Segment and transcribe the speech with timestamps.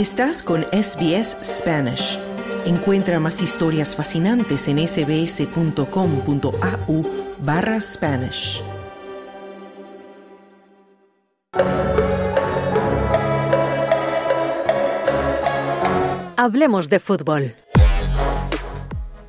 [0.00, 2.18] Estás con SBS Spanish.
[2.64, 5.82] Encuentra más historias fascinantes en sbs.com.au
[7.40, 8.62] barra Spanish.
[16.38, 17.54] Hablemos de fútbol.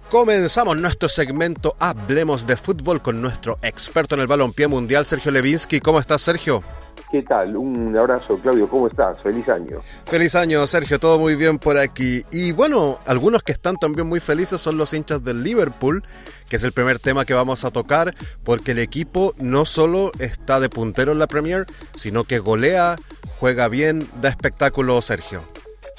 [0.09, 5.82] Comenzamos nuestro segmento Hablemos de fútbol con nuestro experto en el balompié mundial, Sergio Levinsky.
[5.82, 6.64] ¿Cómo estás, Sergio?
[7.11, 7.57] ¿Qué tal?
[7.57, 8.70] Un abrazo, Claudio.
[8.70, 9.21] ¿Cómo estás?
[9.21, 9.79] Feliz año.
[10.06, 10.97] Feliz año, Sergio.
[10.97, 12.24] Todo muy bien por aquí.
[12.32, 16.04] Y bueno, algunos que están también muy felices son los hinchas del Liverpool,
[16.50, 20.61] que es el primer tema que vamos a tocar, porque el equipo no solo está
[20.61, 22.96] de puntero en la Premier, sino que golea,
[23.39, 25.41] juega bien, da espectáculo, Sergio.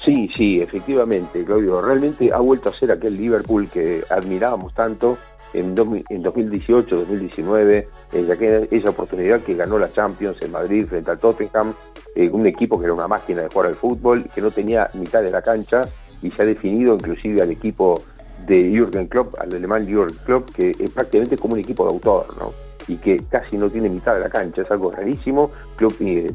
[0.03, 1.81] Sí, sí, efectivamente, Claudio.
[1.81, 5.17] Realmente ha vuelto a ser aquel Liverpool que admirábamos tanto
[5.53, 11.73] en, 2018, 2019, en esa oportunidad que ganó la Champions en Madrid frente al Tottenham,
[12.15, 15.21] eh, un equipo que era una máquina de jugar al fútbol, que no tenía mitad
[15.21, 15.87] de la cancha
[16.21, 18.01] y se ha definido inclusive al equipo
[18.47, 22.25] de Jürgen Klopp, al alemán Jürgen Klopp, que es prácticamente como un equipo de autor,
[22.37, 22.51] ¿no?
[22.87, 25.49] y que casi no tiene mitad de la cancha, es algo rarísimo.
[25.75, 26.33] Klopp eh,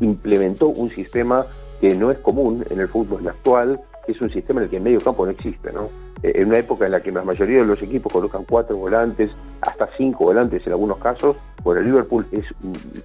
[0.00, 1.46] implementó un sistema
[1.80, 4.76] que no es común en el fútbol actual, que es un sistema en el que
[4.76, 5.88] el medio campo no existe, ¿no?
[6.24, 9.30] Eh, en una época en la que la mayoría de los equipos colocan cuatro volantes,
[9.60, 12.46] hasta cinco volantes en algunos casos, bueno, el Liverpool es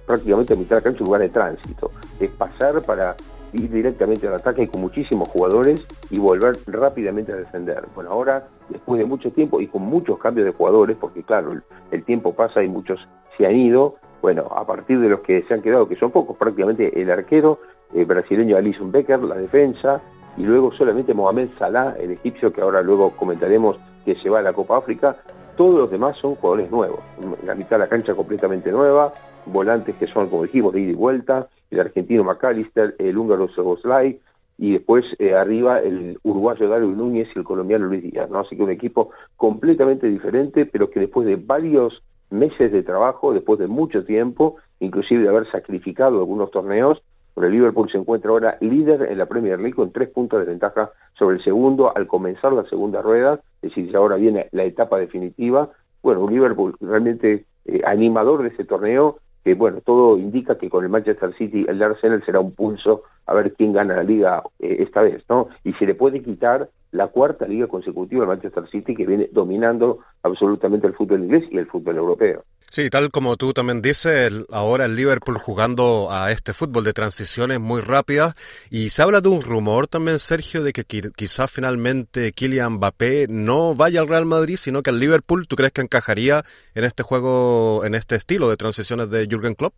[0.06, 1.90] prácticamente a mitad de la cancha un lugar de tránsito.
[2.18, 3.14] Es pasar para
[3.52, 7.84] ir directamente al ataque con muchísimos jugadores y volver rápidamente a defender.
[7.94, 12.04] Bueno, ahora, después de mucho tiempo y con muchos cambios de jugadores, porque claro, el,
[12.04, 15.60] tiempo pasa y muchos se han ido, bueno, a partir de los que se han
[15.60, 17.58] quedado, que son pocos, prácticamente el arquero
[17.92, 20.00] brasileño Alison Becker, la defensa,
[20.36, 24.42] y luego solamente Mohamed Salah, el egipcio, que ahora luego comentaremos que se va a
[24.42, 25.16] la Copa África.
[25.56, 27.00] Todos los demás son jugadores nuevos.
[27.44, 29.12] La mitad de la cancha completamente nueva,
[29.46, 34.20] volantes que son, como dijimos, de ida y vuelta, el argentino McAllister, el húngaro Soboslai,
[34.58, 38.40] y después eh, arriba el uruguayo Dario Núñez y el colombiano Luis Díaz, ¿no?
[38.40, 43.58] Así que un equipo completamente diferente, pero que después de varios meses de trabajo, después
[43.58, 47.02] de mucho tiempo, inclusive de haber sacrificado algunos torneos,
[47.36, 50.90] el Liverpool se encuentra ahora líder en la Premier League con tres puntos de ventaja
[51.18, 55.70] sobre el segundo al comenzar la segunda rueda, es decir, ahora viene la etapa definitiva.
[56.02, 60.84] Bueno, un Liverpool realmente eh, animador de ese torneo, que bueno, todo indica que con
[60.84, 64.76] el Manchester City el Arsenal será un pulso a ver quién gana la liga eh,
[64.80, 65.48] esta vez, ¿no?
[65.64, 70.00] Y se le puede quitar la cuarta liga consecutiva al Manchester City que viene dominando
[70.22, 72.44] absolutamente el fútbol inglés y el fútbol europeo.
[72.70, 77.58] Sí, tal como tú también dices, ahora el Liverpool jugando a este fútbol de transiciones
[77.58, 78.36] muy rápidas
[78.70, 83.74] y se habla de un rumor también, Sergio, de que quizás finalmente Kylian Mbappé no
[83.74, 86.42] vaya al Real Madrid, sino que al Liverpool, ¿tú crees que encajaría
[86.76, 89.74] en este juego, en este estilo de transiciones de Jürgen Klopp?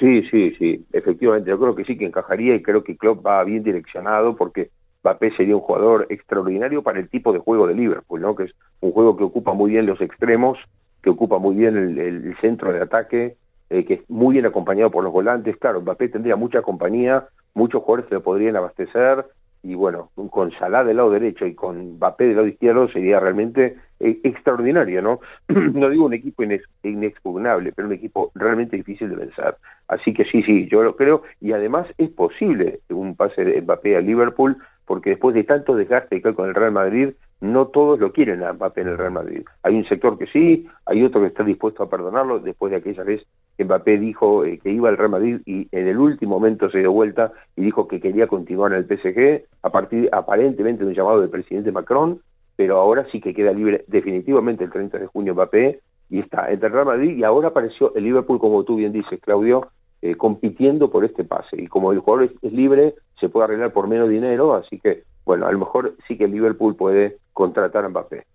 [0.00, 3.44] Sí, sí, sí, efectivamente, yo creo que sí que encajaría y creo que Klopp va
[3.44, 4.70] bien direccionado porque
[5.04, 8.34] Mbappé sería un jugador extraordinario para el tipo de juego de Liverpool, ¿no?
[8.34, 10.58] Que es un juego que ocupa muy bien los extremos
[11.04, 13.36] que ocupa muy bien el, centro de ataque,
[13.68, 15.56] eh, que es muy bien acompañado por los volantes.
[15.58, 19.26] Claro, Mbappé tendría mucha compañía, muchos jugadores se lo podrían abastecer,
[19.62, 23.76] y bueno, con Salah del lado derecho y con Mbappé del lado izquierdo sería realmente
[24.00, 25.20] eh, extraordinario, ¿no?
[25.48, 26.42] no digo un equipo
[26.82, 29.56] inexpugnable, pero un equipo realmente difícil de vencer.
[29.88, 33.96] Así que sí, sí, yo lo creo, y además es posible un pase de Mbappé
[33.96, 34.56] a Liverpool,
[34.86, 38.80] porque después de tanto desgaste con el Real Madrid, no todos lo quieren a Mbappé
[38.82, 39.44] en el Real Madrid.
[39.62, 43.04] Hay un sector que sí, hay otro que está dispuesto a perdonarlo después de aquella
[43.04, 43.22] vez
[43.56, 46.78] que Mbappé dijo eh, que iba al Real Madrid y en el último momento se
[46.78, 50.94] dio vuelta y dijo que quería continuar en el PSG a partir aparentemente de un
[50.94, 52.20] llamado del presidente Macron,
[52.56, 55.80] pero ahora sí que queda libre definitivamente el 30 de junio Mbappé
[56.10, 59.20] y está entre el Real Madrid y ahora apareció el Liverpool como tú bien dices
[59.20, 59.68] Claudio
[60.02, 63.88] eh, compitiendo por este pase y como el jugador es libre se puede arreglar por
[63.88, 68.26] menos dinero así que bueno, a lo mejor sí que Liverpool puede contratar a Mbappé.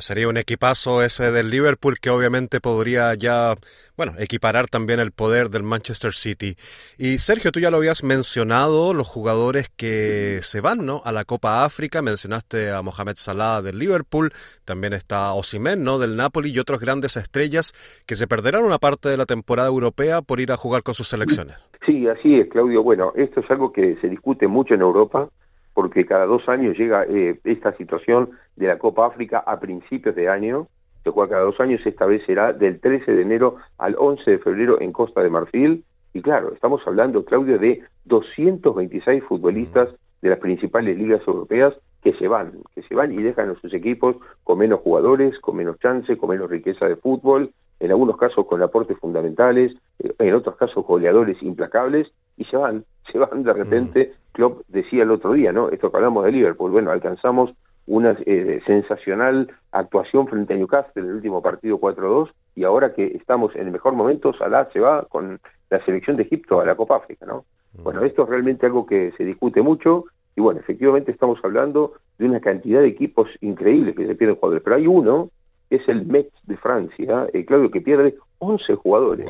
[0.00, 3.54] Sería un equipazo ese del Liverpool que obviamente podría ya,
[3.96, 6.56] bueno, equiparar también el poder del Manchester City.
[6.98, 11.00] Y Sergio, tú ya lo habías mencionado, los jugadores que se van, ¿no?
[11.04, 14.30] A la Copa África, mencionaste a Mohamed Salah del Liverpool,
[14.64, 15.98] también está Osimhen, ¿no?
[15.98, 17.72] Del Napoli y otras grandes estrellas
[18.06, 21.08] que se perderán una parte de la temporada europea por ir a jugar con sus
[21.08, 21.56] selecciones.
[21.86, 22.82] Sí, así es, Claudio.
[22.82, 25.30] Bueno, esto es algo que se discute mucho en Europa
[25.78, 30.28] porque cada dos años llega eh, esta situación de la Copa África a principios de
[30.28, 30.66] año,
[31.04, 34.38] se juega cada dos años, esta vez será del 13 de enero al 11 de
[34.40, 39.90] febrero en Costa de Marfil, y claro, estamos hablando, Claudio, de 226 futbolistas
[40.20, 43.72] de las principales ligas europeas que se van, que se van y dejan a sus
[43.72, 48.46] equipos con menos jugadores, con menos chance, con menos riqueza de fútbol, en algunos casos
[48.46, 53.52] con aportes fundamentales, eh, en otros casos goleadores implacables, y se van, se van de
[53.52, 54.12] repente.
[54.12, 54.28] Mm.
[54.32, 55.68] Klopp decía el otro día, ¿no?
[55.68, 57.52] Esto que hablamos de Liverpool, bueno, alcanzamos
[57.88, 63.06] una eh, sensacional actuación frente a Newcastle en el último partido 4-2 y ahora que
[63.06, 65.40] estamos en el mejor momento, Salah se va con
[65.70, 67.44] la selección de Egipto a la Copa África, ¿no?
[67.74, 67.82] Mm.
[67.82, 70.04] Bueno, esto es realmente algo que se discute mucho
[70.36, 74.62] y bueno, efectivamente estamos hablando de una cantidad de equipos increíbles que se pierden jugadores,
[74.62, 75.30] pero hay uno,
[75.68, 79.26] que es el Metz de Francia, eh, Claudio, que pierde 11 jugadores.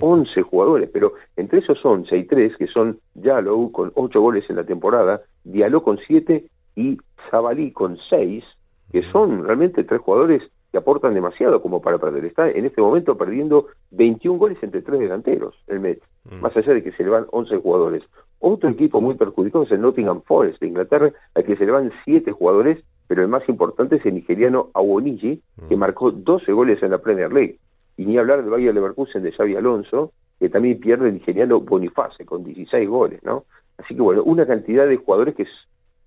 [0.00, 4.56] 11 jugadores, pero entre esos 11 hay tres que son Yalo con 8 goles en
[4.56, 6.44] la temporada, Diallo con 7
[6.76, 6.98] y
[7.30, 8.44] Zabalí con 6,
[8.92, 12.24] que son realmente tres jugadores que aportan demasiado como para perder.
[12.26, 16.40] Está en este momento perdiendo 21 goles entre tres delanteros, el Met, mm.
[16.40, 18.02] más allá de que se le van 11 jugadores.
[18.38, 21.90] Otro equipo muy perjudicado es el Nottingham Forest de Inglaterra, al que se le van
[22.04, 25.78] 7 jugadores, pero el más importante es el nigeriano Awoniji, que mm.
[25.78, 27.58] marcó 12 goles en la Premier League.
[27.98, 32.24] Y ni hablar del Bayern Leverkusen de Xavi Alonso, que también pierde el nigeriano Boniface
[32.24, 33.44] con 16 goles, ¿no?
[33.76, 35.46] Así que bueno, una cantidad de jugadores que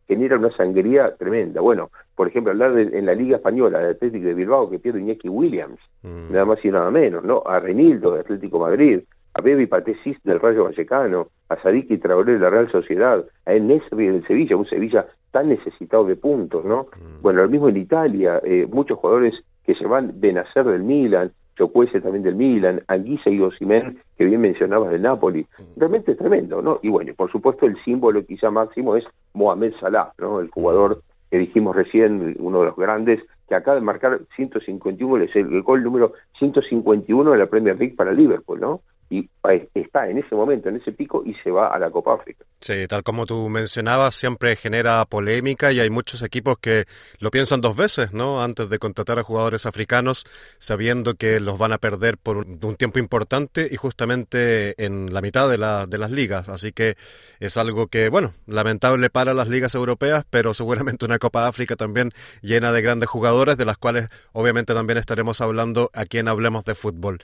[0.08, 1.62] genera una sangría tremenda.
[1.62, 5.00] Bueno, por ejemplo, hablar de, en la Liga Española de Atlético de Bilbao que pierde
[5.00, 6.32] Iñaki Williams, mm.
[6.32, 7.44] nada más y nada menos, ¿no?
[7.46, 9.02] A Renildo de Atlético Madrid,
[9.34, 14.08] a Bebi Patesis del Rayo Vallecano, a Sadiki Traoré de la Real Sociedad, a Enesri
[14.08, 16.88] del Sevilla, un Sevilla tan necesitado de puntos, ¿no?
[16.96, 17.22] Mm.
[17.22, 19.34] Bueno, lo mismo en Italia, eh, muchos jugadores
[19.66, 24.26] que se van de nacer del Milan, Chocuese también del Milan, Anguisa y Osimen, que
[24.26, 25.46] bien mencionabas del Napoli.
[25.58, 25.80] Mm.
[25.80, 26.80] Realmente es tremendo, ¿no?
[26.82, 30.40] Y bueno, por supuesto el símbolo quizá máximo es Mohamed Salah, ¿no?
[30.40, 35.36] El jugador que dijimos recién, uno de los grandes, que acaba de marcar 151 goles,
[35.36, 38.82] el gol número 151 de la Premier League para Liverpool, ¿no?
[39.12, 39.30] Y
[39.74, 42.46] está en ese momento, en ese pico, y se va a la Copa África.
[42.62, 46.86] Sí, tal como tú mencionabas, siempre genera polémica y hay muchos equipos que
[47.20, 48.44] lo piensan dos veces, ¿no?
[48.44, 50.26] Antes de contratar a jugadores africanos,
[50.60, 55.50] sabiendo que los van a perder por un, tiempo importante y justamente en la mitad
[55.50, 56.48] de, la, de las ligas.
[56.48, 56.96] Así que
[57.40, 62.12] es algo que, bueno, lamentable para las ligas europeas, pero seguramente una Copa África también
[62.42, 66.76] llena de grandes jugadores, de las cuales obviamente también estaremos hablando aquí en Hablemos de
[66.76, 67.20] Fútbol.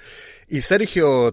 [0.49, 1.31] Y Sergio,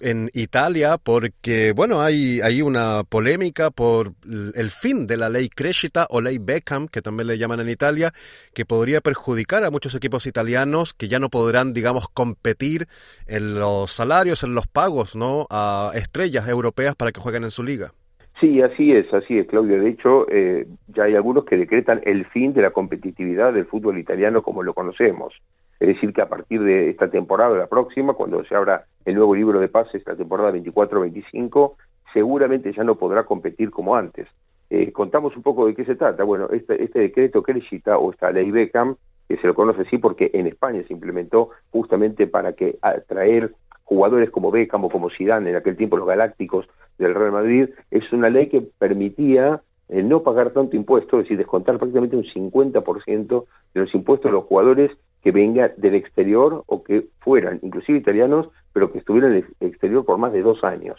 [0.00, 6.06] en Italia porque, bueno, hay, hay una polémica por el fin de la ley Crescita
[6.10, 8.12] o ley Beckham, que también le llaman en Italia,
[8.54, 12.86] que podría perjudicar a muchos equipos italianos que ya no podrán, digamos, competir
[13.26, 15.46] en los salarios, en los pagos, ¿no?
[15.50, 17.92] A estrellas europeas para que jueguen en su liga.
[18.40, 19.80] Sí, así es, así es, Claudio.
[19.80, 23.98] De hecho, eh, ya hay algunos que decretan el fin de la competitividad del fútbol
[23.98, 25.32] italiano como lo conocemos.
[25.78, 29.34] Es decir, que a partir de esta temporada, la próxima, cuando se abra el nuevo
[29.34, 31.74] libro de pases, la temporada 24-25,
[32.12, 34.26] seguramente ya no podrá competir como antes.
[34.70, 36.24] Eh, contamos un poco de qué se trata.
[36.24, 38.96] Bueno, este, este decreto Crescita o esta ley Beckham,
[39.28, 43.52] que se lo conoce así porque en España se implementó justamente para que atraer
[43.84, 46.66] jugadores como Beckham o como Zidane, en aquel tiempo los Galácticos
[46.98, 51.38] del Real Madrid, es una ley que permitía eh, no pagar tanto impuesto, es decir,
[51.38, 53.44] descontar prácticamente un 50%
[53.74, 54.90] de los impuestos de los jugadores
[55.22, 60.04] que vengan del exterior o que fueran, inclusive italianos, pero que estuvieran en el exterior
[60.04, 60.98] por más de dos años.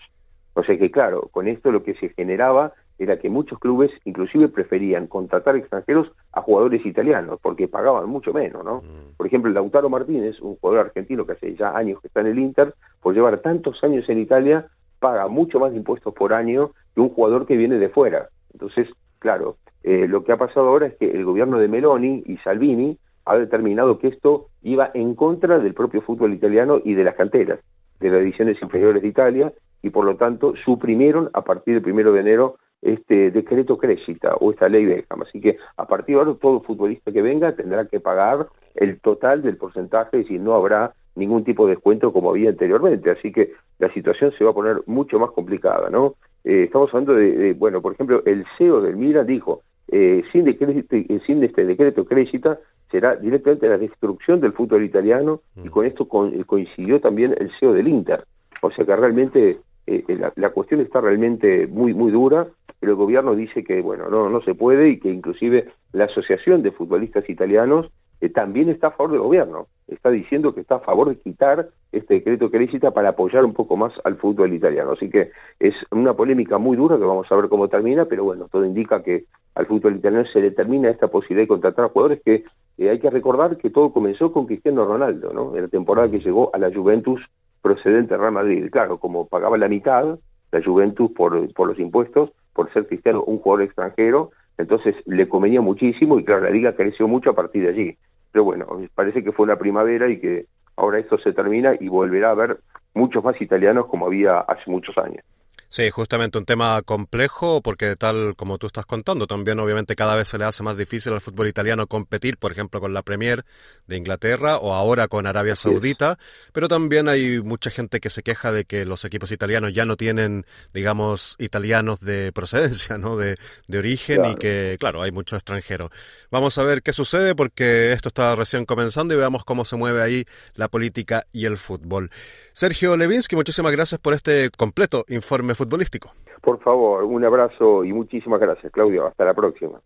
[0.53, 4.47] O sea que, claro, con esto lo que se generaba era que muchos clubes inclusive
[4.47, 8.77] preferían contratar extranjeros a jugadores italianos, porque pagaban mucho menos, ¿no?
[8.77, 9.17] Mm.
[9.17, 12.39] Por ejemplo, Lautaro Martínez, un jugador argentino que hace ya años que está en el
[12.39, 14.65] Inter, por llevar tantos años en Italia,
[14.99, 18.29] paga mucho más impuestos por año que un jugador que viene de fuera.
[18.51, 18.87] Entonces,
[19.19, 22.97] claro, eh, lo que ha pasado ahora es que el gobierno de Meloni y Salvini
[23.27, 27.59] ha determinado que esto iba en contra del propio fútbol italiano y de las canteras,
[27.99, 32.13] de las ediciones inferiores de Italia, y por lo tanto suprimieron a partir del primero
[32.13, 35.23] de enero este decreto Crescita o esta ley Beckham.
[35.23, 39.41] Así que a partir de ahora todo futbolista que venga tendrá que pagar el total
[39.41, 43.09] del porcentaje, y no habrá ningún tipo de descuento como había anteriormente.
[43.11, 46.15] Así que la situación se va a poner mucho más complicada, ¿no?
[46.43, 50.95] Eh, estamos hablando de, bueno, por ejemplo, el CEO del Milan dijo, eh, sin, decreto,
[51.25, 52.59] sin este decreto Crescita
[52.91, 55.71] será directamente la destrucción del fútbol italiano y mm.
[55.71, 58.25] con esto coincidió también el CEO del Inter.
[58.61, 62.47] O sea que realmente eh, eh, la, cuestión está realmente muy muy dura,
[62.79, 66.63] pero el gobierno dice que bueno no no se puede y que inclusive la asociación
[66.63, 69.67] de futbolistas italianos eh, también está a favor del gobierno.
[69.87, 73.53] Está diciendo que está a favor de quitar este decreto que necesita para apoyar un
[73.53, 74.93] poco más al fútbol italiano.
[74.93, 78.47] Así que es una polémica muy dura que vamos a ver cómo termina, pero bueno,
[78.51, 79.25] todo indica que
[79.55, 82.43] al fútbol italiano se determina esta posibilidad de contratar a jugadores que
[82.77, 85.55] eh, hay que recordar que todo comenzó con Cristiano Ronaldo, ¿no?
[85.55, 87.21] En la temporada que llegó a la Juventus
[87.61, 88.69] procedente de Real Madrid.
[88.71, 90.17] Claro, como pagaba la mitad
[90.51, 95.61] la Juventus por, por los impuestos, por ser Cristiano un jugador extranjero, entonces le convenía
[95.61, 97.97] muchísimo y claro, la liga creció mucho a partir de allí.
[98.31, 98.65] Pero bueno,
[98.95, 102.59] parece que fue una primavera y que ahora esto se termina y volverá a haber
[102.93, 105.23] muchos más italianos como había hace muchos años.
[105.69, 110.29] Sí, justamente un tema complejo porque tal como tú estás contando, también obviamente cada vez
[110.29, 113.43] se le hace más difícil al fútbol italiano competir, por ejemplo, con la Premier
[113.85, 116.17] de Inglaterra o ahora con Arabia Saudita,
[116.53, 119.97] pero también hay mucha gente que se queja de que los equipos italianos ya no
[119.97, 123.17] tienen, digamos, italianos de procedencia, ¿no?
[123.17, 125.91] De, de origen y que, claro, hay mucho extranjero.
[126.31, 130.01] Vamos a ver qué sucede porque esto está recién comenzando y veamos cómo se mueve
[130.01, 132.09] ahí la política y el fútbol.
[132.53, 136.09] Sergio Levinsky, muchísimas gracias por este completo informe futbolístico.
[136.41, 139.07] Por favor, un abrazo y muchísimas gracias, Claudio.
[139.07, 139.81] Hasta la próxima.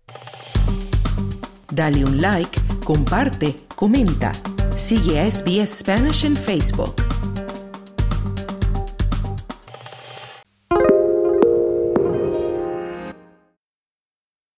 [1.71, 4.33] Dale un like, comparte, comenta.
[4.75, 7.20] Sigue a SBS Spanish en Facebook.